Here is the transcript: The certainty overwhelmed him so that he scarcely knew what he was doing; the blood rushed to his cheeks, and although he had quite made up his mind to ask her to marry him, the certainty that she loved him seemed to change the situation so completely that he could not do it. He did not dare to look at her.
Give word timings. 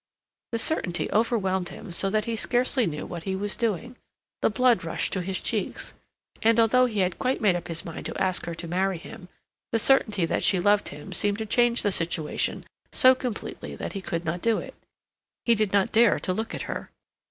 The 0.51 0.57
certainty 0.57 1.11
overwhelmed 1.11 1.69
him 1.69 1.91
so 1.91 2.09
that 2.09 2.25
he 2.25 2.35
scarcely 2.35 2.87
knew 2.87 3.05
what 3.05 3.21
he 3.21 3.35
was 3.35 3.55
doing; 3.55 3.97
the 4.41 4.49
blood 4.49 4.83
rushed 4.83 5.13
to 5.13 5.21
his 5.21 5.39
cheeks, 5.39 5.93
and 6.41 6.59
although 6.59 6.87
he 6.87 7.01
had 7.01 7.19
quite 7.19 7.39
made 7.39 7.55
up 7.55 7.67
his 7.67 7.85
mind 7.85 8.07
to 8.07 8.19
ask 8.19 8.47
her 8.47 8.55
to 8.55 8.67
marry 8.67 8.97
him, 8.97 9.29
the 9.71 9.77
certainty 9.77 10.25
that 10.25 10.43
she 10.43 10.59
loved 10.59 10.89
him 10.89 11.13
seemed 11.13 11.37
to 11.37 11.45
change 11.45 11.83
the 11.83 11.91
situation 11.91 12.65
so 12.91 13.13
completely 13.13 13.75
that 13.75 13.93
he 13.93 14.01
could 14.01 14.25
not 14.25 14.41
do 14.41 14.57
it. 14.57 14.73
He 15.45 15.53
did 15.53 15.71
not 15.71 15.91
dare 15.91 16.19
to 16.21 16.33
look 16.33 16.55
at 16.55 16.63
her. 16.63 16.89